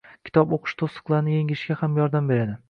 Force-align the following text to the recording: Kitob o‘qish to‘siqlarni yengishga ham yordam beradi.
Kitob 0.27 0.55
o‘qish 0.57 0.73
to‘siqlarni 0.79 1.35
yengishga 1.37 1.79
ham 1.83 2.01
yordam 2.01 2.33
beradi. 2.33 2.59